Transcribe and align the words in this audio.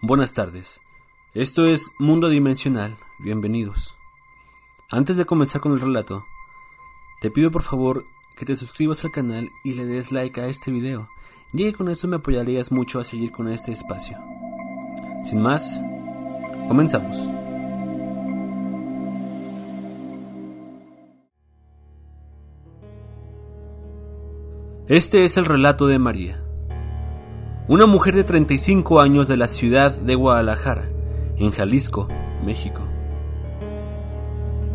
Buenas 0.00 0.34
tardes. 0.34 0.80
Esto 1.34 1.66
es 1.66 1.90
Mundo 1.98 2.28
Dimensional. 2.28 2.96
Bienvenidos. 3.18 3.96
Antes 4.90 5.16
de 5.16 5.26
comenzar 5.26 5.60
con 5.60 5.72
el 5.72 5.80
relato, 5.80 6.24
te 7.20 7.30
pido 7.30 7.50
por 7.50 7.62
favor 7.62 8.04
que 8.36 8.44
te 8.44 8.56
suscribas 8.56 9.04
al 9.04 9.12
canal 9.12 9.48
y 9.64 9.74
le 9.74 9.86
des 9.86 10.10
like 10.10 10.40
a 10.40 10.46
este 10.46 10.70
video, 10.70 11.08
ya 11.52 11.66
que 11.66 11.74
con 11.74 11.88
eso 11.88 12.08
me 12.08 12.16
apoyarías 12.16 12.72
mucho 12.72 12.98
a 12.98 13.04
seguir 13.04 13.30
con 13.30 13.48
este 13.48 13.72
espacio. 13.72 14.18
Sin 15.24 15.40
más, 15.40 15.80
comenzamos. 16.66 17.16
Este 24.88 25.24
es 25.24 25.36
el 25.36 25.44
relato 25.44 25.86
de 25.86 25.98
María, 25.98 26.41
una 27.72 27.86
mujer 27.86 28.14
de 28.14 28.22
35 28.22 29.00
años 29.00 29.28
de 29.28 29.38
la 29.38 29.48
ciudad 29.48 29.98
de 29.98 30.14
Guadalajara, 30.14 30.90
en 31.38 31.52
Jalisco, 31.52 32.06
México. 32.44 32.82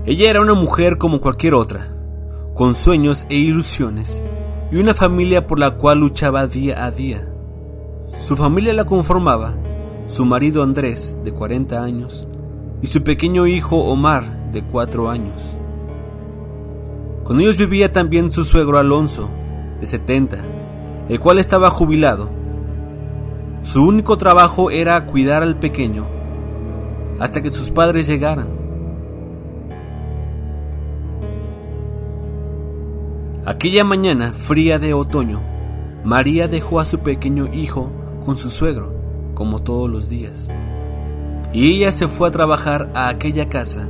Ella 0.04 0.32
era 0.32 0.42
una 0.42 0.56
mujer 0.56 0.98
como 0.98 1.22
cualquier 1.22 1.54
otra, 1.54 1.94
con 2.56 2.74
sueños 2.74 3.28
e 3.30 3.36
ilusiones, 3.36 4.24
y 4.72 4.78
una 4.78 4.96
familia 4.96 5.46
por 5.46 5.60
la 5.60 5.78
cual 5.78 6.00
luchaba 6.00 6.48
día 6.48 6.84
a 6.84 6.90
día. 6.90 7.32
Su 8.18 8.36
familia 8.36 8.74
la 8.74 8.86
conformaba 8.86 9.54
su 10.08 10.26
marido 10.26 10.64
Andrés, 10.64 11.20
de 11.24 11.32
40 11.32 11.84
años, 11.84 12.28
y 12.82 12.88
su 12.88 13.04
pequeño 13.04 13.46
hijo 13.46 13.78
Omar, 13.78 14.50
de 14.50 14.64
4 14.64 15.08
años. 15.12 15.56
Con 17.24 17.40
ellos 17.42 17.58
vivía 17.58 17.92
también 17.92 18.32
su 18.32 18.44
suegro 18.44 18.80
Alonso, 18.80 19.30
de 19.80 19.86
70, 19.86 20.38
el 21.10 21.20
cual 21.20 21.38
estaba 21.38 21.70
jubilado. 21.70 22.37
Su 23.68 23.86
único 23.86 24.16
trabajo 24.16 24.72
era 24.72 25.06
cuidar 25.06 25.44
al 25.44 25.60
pequeño 25.60 26.08
hasta 27.20 27.42
que 27.42 27.52
sus 27.52 27.70
padres 27.70 28.08
llegaran. 28.08 28.48
Aquella 33.46 33.84
mañana 33.84 34.32
fría 34.32 34.80
de 34.80 34.94
otoño, 34.94 35.42
María 36.06 36.48
dejó 36.48 36.80
a 36.80 36.86
su 36.86 37.00
pequeño 37.00 37.54
hijo 37.54 37.92
con 38.26 38.38
su 38.38 38.50
suegro, 38.50 38.94
como 39.34 39.62
todos 39.62 39.90
los 39.90 40.08
días. 40.08 40.48
Y 41.52 41.76
ella 41.76 41.92
se 41.92 42.08
fue 42.08 42.30
a 42.30 42.32
trabajar 42.32 42.90
a 42.96 43.10
aquella 43.10 43.50
casa, 43.50 43.86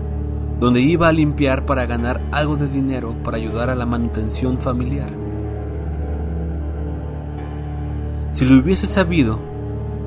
donde 0.59 0.81
iba 0.81 1.07
a 1.07 1.11
limpiar 1.11 1.67
para 1.67 1.85
ganar 1.85 2.27
algo 2.31 2.57
de 2.57 2.67
dinero 2.67 3.15
para 3.23 3.37
ayudar 3.37 3.69
a 3.69 3.75
la 3.75 3.85
manutención 3.85 4.57
familiar. 4.57 5.11
Si 8.31 8.43
lo 8.43 8.57
hubiese 8.57 8.87
sabido, 8.87 9.55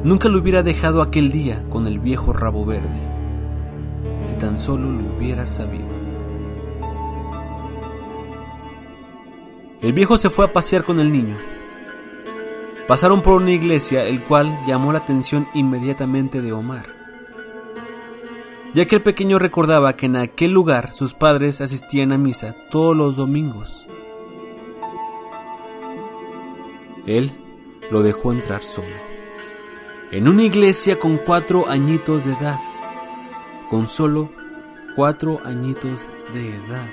nunca 0.05 0.29
lo 0.29 0.39
hubiera 0.39 0.63
dejado 0.63 1.03
aquel 1.03 1.33
día 1.33 1.65
con 1.69 1.87
el 1.87 1.99
viejo 1.99 2.33
rabo 2.33 2.65
verde. 2.65 3.01
Si 4.23 4.35
tan 4.35 4.59
solo 4.59 4.91
lo 4.91 5.17
hubiera 5.17 5.47
sabido. 5.47 5.89
El 9.81 9.93
viejo 9.95 10.19
se 10.19 10.29
fue 10.29 10.45
a 10.45 10.53
pasear 10.53 10.85
con 10.85 11.01
el 11.01 11.11
niño. 11.11 11.37
Pasaron 12.87 13.23
por 13.23 13.35
una 13.35 13.53
iglesia, 13.53 14.05
el 14.05 14.25
cual 14.25 14.61
llamó 14.67 14.93
la 14.93 14.99
atención 14.99 15.49
inmediatamente 15.55 16.43
de 16.43 16.53
Omar, 16.53 16.87
ya 18.75 18.85
que 18.85 18.97
el 18.97 19.03
pequeño 19.03 19.39
recordaba 19.39 19.97
que 19.97 20.07
en 20.07 20.17
aquel 20.17 20.51
lugar 20.51 20.93
sus 20.93 21.15
padres 21.15 21.61
asistían 21.61 22.13
a 22.13 22.19
misa 22.19 22.57
todos 22.69 22.97
los 22.97 23.17
domingos. 23.17 23.87
Él 27.07 27.33
lo 27.91 28.03
dejó 28.03 28.33
entrar 28.33 28.63
solo. 28.63 29.10
En 30.13 30.27
una 30.27 30.43
iglesia 30.43 30.99
con 30.99 31.19
cuatro 31.19 31.69
añitos 31.69 32.25
de 32.25 32.33
edad. 32.33 32.59
Con 33.71 33.87
solo 33.87 34.29
cuatro 34.97 35.39
añitos 35.45 36.11
de 36.35 36.57
edad. 36.57 36.91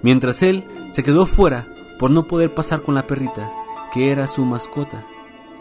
Mientras 0.00 0.44
él 0.44 0.64
se 0.92 1.02
quedó 1.02 1.26
fuera 1.26 1.66
por 1.98 2.12
no 2.12 2.28
poder 2.28 2.54
pasar 2.54 2.82
con 2.82 2.94
la 2.94 3.04
perrita, 3.04 3.50
que 3.92 4.12
era 4.12 4.28
su 4.28 4.44
mascota. 4.44 5.04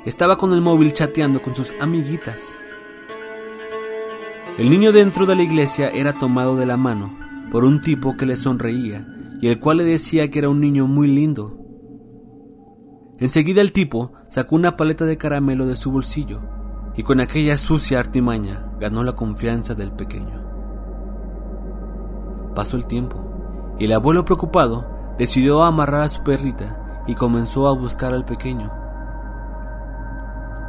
Estaba 0.05 0.37
con 0.37 0.53
el 0.53 0.61
móvil 0.61 0.93
chateando 0.93 1.41
con 1.41 1.55
sus 1.55 1.73
amiguitas. 1.81 2.59
El 4.59 4.69
niño 4.69 4.91
dentro 4.91 5.25
de 5.25 5.35
la 5.35 5.41
iglesia 5.41 5.89
era 5.89 6.19
tomado 6.19 6.55
de 6.55 6.67
la 6.67 6.77
mano 6.77 7.17
por 7.51 7.65
un 7.65 7.81
tipo 7.81 8.15
que 8.15 8.27
le 8.27 8.37
sonreía 8.37 9.07
y 9.41 9.47
el 9.47 9.59
cual 9.59 9.77
le 9.77 9.85
decía 9.85 10.29
que 10.29 10.37
era 10.37 10.49
un 10.49 10.61
niño 10.61 10.85
muy 10.85 11.07
lindo 11.07 11.62
Enseguida 13.23 13.61
el 13.61 13.71
tipo 13.71 14.11
sacó 14.27 14.57
una 14.57 14.75
paleta 14.75 15.05
de 15.05 15.17
caramelo 15.17 15.65
de 15.65 15.77
su 15.77 15.93
bolsillo 15.93 16.41
y 16.93 17.03
con 17.03 17.21
aquella 17.21 17.57
sucia 17.57 17.97
artimaña 17.97 18.65
ganó 18.81 19.01
la 19.01 19.13
confianza 19.13 19.75
del 19.75 19.93
pequeño. 19.93 20.43
Pasó 22.53 22.75
el 22.75 22.85
tiempo 22.85 23.75
y 23.79 23.85
el 23.85 23.93
abuelo 23.93 24.25
preocupado 24.25 25.15
decidió 25.17 25.63
amarrar 25.63 26.01
a 26.01 26.09
su 26.09 26.21
perrita 26.21 27.03
y 27.07 27.15
comenzó 27.15 27.69
a 27.69 27.73
buscar 27.73 28.13
al 28.13 28.25
pequeño. 28.25 28.69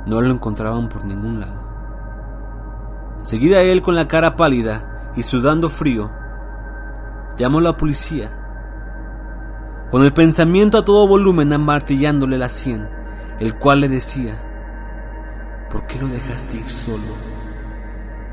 No 0.07 0.21
lo 0.21 0.33
encontraban 0.33 0.89
por 0.89 1.05
ningún 1.05 1.41
lado. 1.41 1.61
Enseguida 3.19 3.63
él 3.63 3.83
con 3.83 3.97
la 3.97 4.07
cara 4.07 4.37
pálida 4.37 5.11
y 5.17 5.25
sudando 5.25 5.69
frío, 5.69 6.09
llamó 7.37 7.59
a 7.59 7.63
la 7.63 7.77
policía 7.77 8.44
con 9.91 10.03
el 10.03 10.13
pensamiento 10.13 10.79
a 10.79 10.85
todo 10.85 11.07
volumen 11.07 11.53
amartillándole 11.53 12.39
la 12.39 12.49
sien, 12.49 12.89
el 13.39 13.55
cual 13.55 13.81
le 13.81 13.89
decía, 13.89 14.35
¿por 15.71 15.87
qué 15.87 15.99
lo 15.99 16.09
dejaste 16.09 16.57
ir 16.57 16.71
solo? 16.71 17.03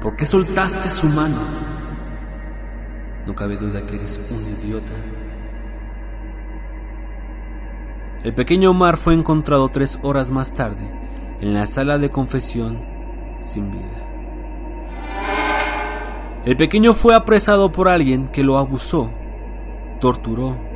¿Por 0.01 0.15
qué 0.15 0.25
soltaste 0.25 0.89
su 0.89 1.07
mano? 1.07 1.37
No 3.25 3.35
cabe 3.35 3.57
duda 3.57 3.85
que 3.85 3.95
eres 3.95 4.19
un 4.31 4.65
idiota. 4.65 4.91
El 8.23 8.33
pequeño 8.33 8.71
Omar 8.71 8.97
fue 8.97 9.13
encontrado 9.13 9.69
tres 9.69 9.99
horas 10.01 10.31
más 10.31 10.53
tarde 10.53 10.89
en 11.41 11.53
la 11.53 11.65
sala 11.65 11.97
de 11.97 12.09
confesión 12.09 12.83
sin 13.41 13.71
vida. 13.71 14.07
El 16.45 16.57
pequeño 16.57 16.93
fue 16.93 17.15
apresado 17.15 17.71
por 17.71 17.87
alguien 17.87 18.27
que 18.27 18.43
lo 18.43 18.57
abusó, 18.57 19.11
torturó 19.99 20.70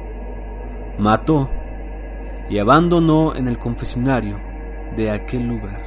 mató 0.98 1.50
y 2.50 2.60
abandonó 2.60 3.36
en 3.36 3.48
el 3.48 3.58
confesionario 3.58 4.40
de 4.96 5.12
aquel 5.12 5.48
lugar. 5.48 5.82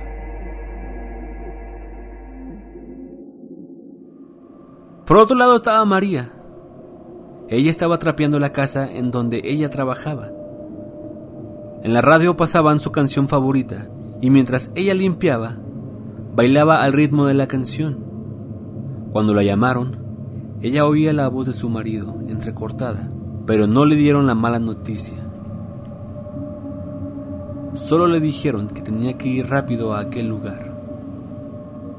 Por 5.06 5.16
otro 5.16 5.36
lado 5.36 5.56
estaba 5.56 5.84
María. 5.84 6.32
Ella 7.48 7.70
estaba 7.70 7.98
trapeando 7.98 8.38
la 8.38 8.52
casa 8.52 8.90
en 8.90 9.10
donde 9.10 9.40
ella 9.44 9.70
trabajaba. 9.70 10.30
En 11.82 11.94
la 11.94 12.02
radio 12.02 12.36
pasaban 12.36 12.80
su 12.80 12.92
canción 12.92 13.28
favorita 13.28 13.88
y 14.20 14.28
mientras 14.30 14.70
ella 14.74 14.92
limpiaba, 14.94 15.56
bailaba 16.34 16.82
al 16.82 16.92
ritmo 16.92 17.24
de 17.24 17.34
la 17.34 17.46
canción. 17.46 18.04
Cuando 19.10 19.32
la 19.32 19.42
llamaron, 19.42 19.96
ella 20.60 20.84
oía 20.84 21.12
la 21.14 21.28
voz 21.28 21.46
de 21.46 21.52
su 21.54 21.70
marido 21.70 22.18
entrecortada 22.28 23.08
pero 23.48 23.66
no 23.66 23.86
le 23.86 23.96
dieron 23.96 24.26
la 24.26 24.34
mala 24.34 24.58
noticia. 24.58 25.16
Solo 27.72 28.06
le 28.06 28.20
dijeron 28.20 28.68
que 28.68 28.82
tenía 28.82 29.16
que 29.16 29.28
ir 29.28 29.48
rápido 29.48 29.94
a 29.94 30.00
aquel 30.00 30.28
lugar. 30.28 30.76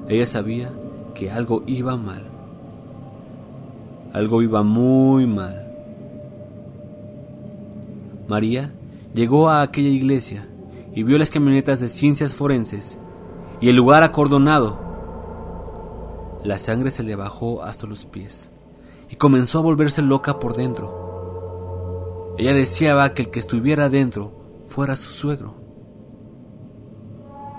Ella 0.07 0.27
sabía 0.27 0.71
que 1.15 1.31
algo 1.31 1.63
iba 1.65 1.97
mal. 1.97 2.23
Algo 4.13 4.43
iba 4.43 4.61
muy 4.61 5.25
mal. 5.25 5.73
María 8.27 8.71
llegó 9.15 9.49
a 9.49 9.63
aquella 9.63 9.89
iglesia 9.89 10.47
y 10.93 11.01
vio 11.01 11.17
las 11.17 11.31
camionetas 11.31 11.79
de 11.79 11.87
ciencias 11.87 12.35
forenses 12.35 12.99
y 13.59 13.69
el 13.69 13.75
lugar 13.75 14.03
acordonado. 14.03 14.77
La 16.43 16.59
sangre 16.59 16.91
se 16.91 17.01
le 17.01 17.15
bajó 17.15 17.63
hasta 17.63 17.87
los 17.87 18.05
pies 18.05 18.51
y 19.09 19.15
comenzó 19.15 19.57
a 19.57 19.63
volverse 19.63 20.03
loca 20.03 20.39
por 20.39 20.55
dentro. 20.55 20.98
Ella 22.39 22.53
deseaba 22.53 23.13
que 23.13 23.23
el 23.23 23.31
que 23.31 23.39
estuviera 23.41 23.89
dentro 23.89 24.63
fuera 24.65 24.95
su 24.95 25.11
suegro. 25.11 25.55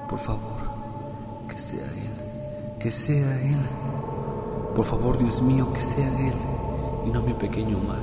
Por 0.08 0.18
favor, 0.18 0.62
que 1.50 1.58
sea 1.58 1.84
él, 1.84 2.78
que 2.80 2.90
sea 2.90 3.42
él. 3.42 3.60
Por 4.74 4.86
favor, 4.86 5.18
Dios 5.18 5.42
mío, 5.42 5.70
que 5.74 5.82
sea 5.82 6.08
él 6.26 6.32
y 7.06 7.10
no 7.10 7.20
mi 7.20 7.34
pequeño 7.34 7.76
Omar. 7.76 8.00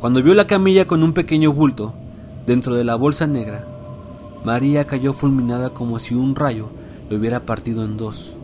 Cuando 0.00 0.20
vio 0.20 0.34
la 0.34 0.48
camilla 0.48 0.88
con 0.88 1.04
un 1.04 1.12
pequeño 1.12 1.52
bulto 1.52 1.94
dentro 2.44 2.74
de 2.74 2.82
la 2.82 2.96
bolsa 2.96 3.28
negra, 3.28 3.68
María 4.44 4.84
cayó 4.88 5.12
fulminada 5.12 5.70
como 5.70 6.00
si 6.00 6.16
un 6.16 6.34
rayo 6.34 6.70
le 7.08 7.16
hubiera 7.18 7.46
partido 7.46 7.84
en 7.84 7.96
dos. 7.96 8.36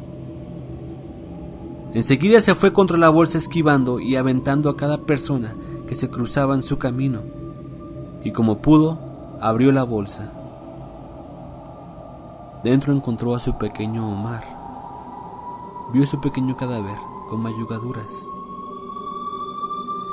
Enseguida 1.95 2.41
se 2.41 2.55
fue 2.55 2.73
contra 2.73 2.97
la 2.97 3.09
bolsa 3.09 3.39
esquivando 3.39 3.99
y 3.99 4.15
aventando 4.15 4.71
a 4.71 4.77
cada 4.77 4.99
persona 4.99 5.55
que 5.89 5.95
se 5.95 6.09
cruzaba 6.09 6.55
en 6.55 6.63
su 6.63 6.79
camino, 6.79 7.23
y 8.23 8.33
como 8.33 8.59
pudo, 8.59 8.99
abrió 9.41 9.73
la 9.73 9.85
bolsa. 9.85 10.33
Dentro 12.65 12.95
encontró 12.95 13.35
a 13.35 13.41
su 13.41 13.59
pequeño 13.59 14.11
Omar. 14.11 14.43
Vio 15.93 16.07
su 16.07 16.21
pequeño 16.21 16.57
cadáver 16.57 16.97
con 17.29 17.41
mayugaduras. 17.41 18.27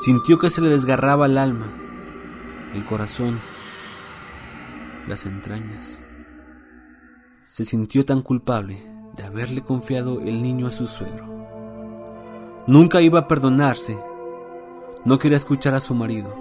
Sintió 0.03 0.37
que 0.37 0.49
se 0.49 0.59
le 0.59 0.69
desgarraba 0.69 1.27
el 1.27 1.37
alma, 1.37 1.67
el 2.75 2.83
corazón, 2.85 3.39
las 5.07 5.25
entrañas. 5.25 6.01
Se 7.45 7.63
sintió 7.63 8.05
tan 8.05 8.21
culpable 8.21 8.83
de 9.15 9.23
haberle 9.23 9.61
confiado 9.61 10.21
el 10.21 10.41
niño 10.41 10.67
a 10.67 10.71
su 10.71 10.87
suegro. 10.87 11.25
Nunca 12.67 13.01
iba 13.01 13.19
a 13.19 13.27
perdonarse. 13.27 13.97
No 15.03 15.17
quería 15.17 15.37
escuchar 15.37 15.73
a 15.73 15.81
su 15.81 15.95
marido. 15.95 16.35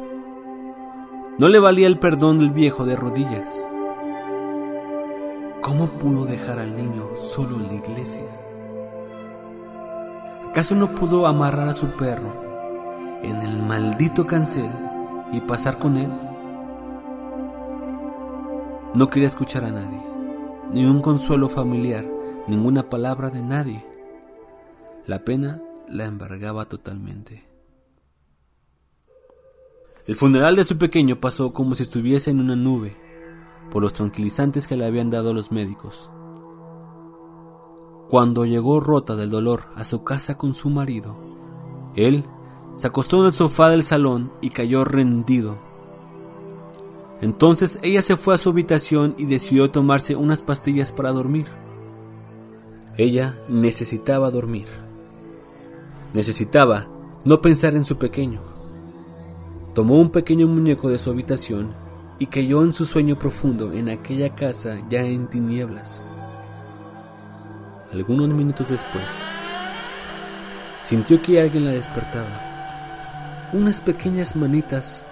No 1.38 1.48
le 1.48 1.58
valía 1.58 1.86
el 1.86 1.98
perdón 1.98 2.36
del 2.36 2.50
viejo 2.50 2.84
de 2.84 2.94
rodillas. 2.94 3.66
¿Cómo 5.62 5.86
pudo 5.86 6.26
dejar 6.26 6.58
al 6.58 6.76
niño 6.76 7.08
solo 7.16 7.56
en 7.56 7.68
la 7.68 7.74
iglesia? 7.74 8.26
¿Acaso 10.46 10.74
no 10.74 10.88
pudo 10.88 11.26
amarrar 11.26 11.68
a 11.68 11.74
su 11.74 11.86
perro 11.92 12.34
en 13.22 13.40
el 13.40 13.56
maldito 13.56 14.26
cancel 14.26 14.70
y 15.32 15.40
pasar 15.40 15.78
con 15.78 15.96
él? 15.96 16.10
No 18.92 19.08
quería 19.08 19.28
escuchar 19.28 19.64
a 19.64 19.70
nadie, 19.70 20.02
ni 20.70 20.84
un 20.84 21.00
consuelo 21.00 21.48
familiar, 21.48 22.04
ninguna 22.46 22.90
palabra 22.90 23.30
de 23.30 23.42
nadie. 23.42 23.86
La 25.06 25.24
pena 25.24 25.62
la 25.88 26.04
embargaba 26.04 26.66
totalmente. 26.66 27.49
El 30.10 30.16
funeral 30.16 30.56
de 30.56 30.64
su 30.64 30.76
pequeño 30.76 31.20
pasó 31.20 31.52
como 31.52 31.76
si 31.76 31.84
estuviese 31.84 32.32
en 32.32 32.40
una 32.40 32.56
nube, 32.56 32.96
por 33.70 33.80
los 33.80 33.92
tranquilizantes 33.92 34.66
que 34.66 34.76
le 34.76 34.84
habían 34.84 35.08
dado 35.08 35.32
los 35.32 35.52
médicos. 35.52 36.10
Cuando 38.08 38.44
llegó 38.44 38.80
rota 38.80 39.14
del 39.14 39.30
dolor 39.30 39.68
a 39.76 39.84
su 39.84 40.02
casa 40.02 40.36
con 40.36 40.52
su 40.52 40.68
marido, 40.68 41.16
él 41.94 42.24
se 42.74 42.88
acostó 42.88 43.20
en 43.20 43.26
el 43.26 43.32
sofá 43.32 43.68
del 43.70 43.84
salón 43.84 44.32
y 44.40 44.50
cayó 44.50 44.84
rendido. 44.84 45.56
Entonces 47.20 47.78
ella 47.84 48.02
se 48.02 48.16
fue 48.16 48.34
a 48.34 48.38
su 48.38 48.50
habitación 48.50 49.14
y 49.16 49.26
decidió 49.26 49.70
tomarse 49.70 50.16
unas 50.16 50.42
pastillas 50.42 50.90
para 50.90 51.12
dormir. 51.12 51.46
Ella 52.96 53.38
necesitaba 53.48 54.32
dormir. 54.32 54.66
Necesitaba 56.14 56.88
no 57.24 57.40
pensar 57.40 57.76
en 57.76 57.84
su 57.84 57.96
pequeño. 57.96 58.49
Tomó 59.74 59.98
un 60.00 60.10
pequeño 60.10 60.48
muñeco 60.48 60.88
de 60.88 60.98
su 60.98 61.10
habitación 61.10 61.72
y 62.18 62.26
cayó 62.26 62.64
en 62.64 62.72
su 62.72 62.84
sueño 62.84 63.16
profundo 63.16 63.72
en 63.72 63.88
aquella 63.88 64.34
casa 64.34 64.78
ya 64.90 65.02
en 65.04 65.28
tinieblas. 65.28 66.02
Algunos 67.92 68.28
minutos 68.28 68.68
después, 68.68 69.04
sintió 70.82 71.22
que 71.22 71.40
alguien 71.40 71.64
la 71.64 71.70
despertaba. 71.70 73.50
Unas 73.52 73.80
pequeñas 73.80 74.34
manitas, 74.34 75.04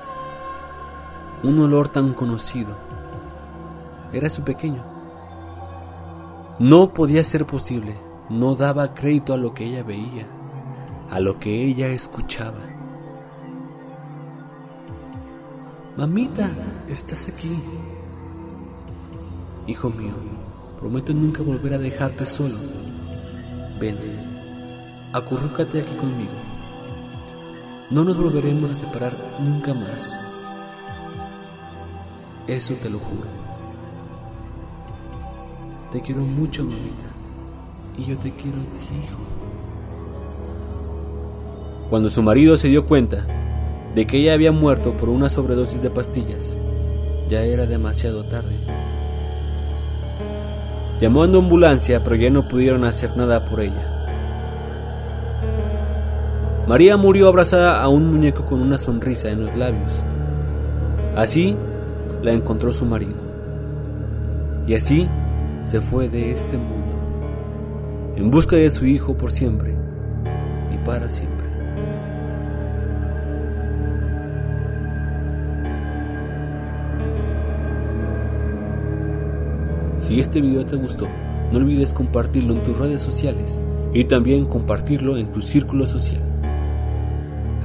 un 1.45 1.61
olor 1.61 1.89
tan 1.89 2.13
conocido. 2.13 2.77
Era 4.13 4.29
su 4.29 4.43
pequeño. 4.43 4.85
No 6.59 6.93
podía 6.93 7.23
ser 7.23 7.47
posible, 7.47 7.97
no 8.29 8.57
daba 8.57 8.93
crédito 8.93 9.35
a 9.35 9.37
lo 9.37 9.55
que 9.55 9.67
ella 9.67 9.85
veía, 9.85 10.27
a 11.11 11.21
lo 11.21 11.39
que 11.39 11.65
ella 11.65 11.89
escuchaba. 11.89 12.78
Mamita, 15.99 16.49
estás 16.89 17.27
aquí. 17.29 17.59
Hijo 19.67 19.91
mío, 19.91 20.15
prometo 20.79 21.13
nunca 21.13 21.43
volver 21.43 21.75
a 21.75 21.79
dejarte 21.79 22.25
solo. 22.25 22.55
Ven, 23.81 23.97
acurrúcate 25.13 25.81
aquí 25.81 25.97
conmigo. 25.97 26.39
No 27.91 28.05
nos 28.05 28.17
volveremos 28.17 28.71
a 28.71 28.75
separar 28.77 29.13
nunca 29.41 29.75
más. 29.75 30.21
Eso 32.47 32.75
te 32.75 32.91
lo 32.91 33.01
juro. 33.01 33.27
Te 35.91 36.01
quiero 36.01 36.21
mucho, 36.21 36.63
mamita. 36.63 37.09
Y 37.99 38.05
yo 38.05 38.17
te 38.19 38.31
quiero 38.31 38.59
a 38.59 39.05
hijo. 39.05 39.19
Cuando 41.91 42.09
su 42.09 42.23
marido 42.23 42.57
se 42.57 42.69
dio 42.69 42.87
cuenta 42.87 43.48
de 43.95 44.07
que 44.07 44.19
ella 44.19 44.35
había 44.35 44.53
muerto 44.53 44.97
por 44.97 45.09
una 45.09 45.29
sobredosis 45.29 45.83
de 45.83 45.91
pastillas. 45.91 46.57
Ya 47.29 47.43
era 47.43 47.67
demasiado 47.67 48.25
tarde. 48.25 48.57
Llamó 51.01 51.23
a 51.23 51.27
ambulancia, 51.27 52.03
pero 52.03 52.17
ya 52.17 52.31
no 52.31 52.49
pudieron 52.49 52.85
hacer 52.85 53.17
nada 53.17 53.49
por 53.49 53.61
ella. 53.61 53.99
María 56.67 56.97
murió 56.97 57.29
abrazada 57.29 57.81
a 57.81 57.89
un 57.89 58.11
muñeco 58.11 58.45
con 58.45 58.61
una 58.61 58.77
sonrisa 58.77 59.31
en 59.31 59.41
los 59.41 59.57
labios. 59.57 60.05
Así 61.17 61.57
la 62.23 62.33
encontró 62.33 62.73
su 62.73 62.85
marido. 62.85 63.17
Y 64.67 64.75
así 64.75 65.09
se 65.63 65.81
fue 65.81 66.09
de 66.09 66.33
este 66.33 66.59
mundo, 66.59 68.15
en 68.17 68.31
busca 68.31 68.57
de 68.57 68.69
su 68.69 68.85
hijo 68.85 69.17
por 69.17 69.33
siempre 69.33 69.75
y 70.75 70.87
para 70.87 71.09
siempre. 71.09 71.48
Si 80.09 80.19
este 80.21 80.41
video 80.41 80.65
te 80.65 80.77
gustó, 80.77 81.07
no 81.53 81.59
olvides 81.59 81.93
compartirlo 81.93 82.55
en 82.55 82.65
tus 82.65 82.79
redes 82.79 83.03
sociales 83.03 83.61
y 83.93 84.05
también 84.05 84.47
compartirlo 84.47 85.19
en 85.19 85.31
tu 85.33 85.43
círculo 85.43 85.87
social. 85.87 86.23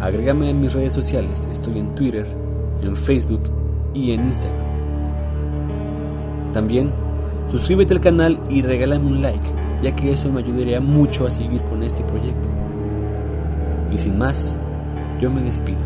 Agrégame 0.01 0.49
en 0.49 0.59
mis 0.59 0.73
redes 0.73 0.91
sociales, 0.91 1.47
estoy 1.53 1.79
en 1.79 1.95
Twitter, 1.95 2.27
en 2.81 2.97
Facebook 2.97 3.43
y 3.93 4.11
en 4.11 4.25
Instagram. 4.25 4.65
También 6.51 6.91
suscríbete 7.49 7.93
al 7.93 8.01
canal 8.01 8.37
y 8.49 8.61
regálame 8.61 9.07
un 9.07 9.21
like, 9.21 9.47
ya 9.81 9.95
que 9.95 10.11
eso 10.11 10.29
me 10.29 10.41
ayudaría 10.41 10.81
mucho 10.81 11.25
a 11.25 11.31
seguir 11.31 11.61
con 11.61 11.81
este 11.81 12.03
proyecto. 12.03 12.49
Y 13.89 13.97
sin 13.99 14.17
más, 14.17 14.57
yo 15.21 15.31
me 15.31 15.43
despido. 15.43 15.79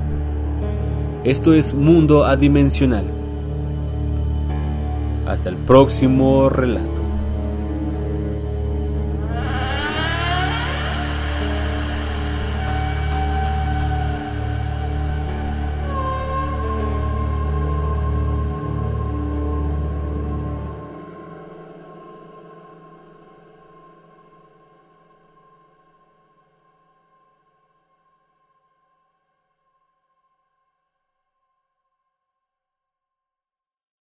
Esto 1.24 1.54
es 1.54 1.76
Mundo 1.76 2.26
Adimensional 2.26 3.17
hasta 5.28 5.50
el 5.50 5.58
próximo 5.58 6.50
relato. 6.50 6.97